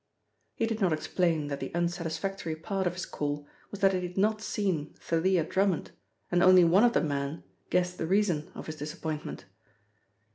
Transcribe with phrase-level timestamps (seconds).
[0.55, 4.17] He did not explain that the unsatisfactory part of his call was that he had
[4.17, 5.91] not seen Thalia Drummond,
[6.31, 9.45] and only one of the men guessed the reason of his disappointment.